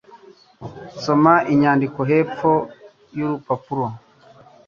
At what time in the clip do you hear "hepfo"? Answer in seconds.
2.09-2.51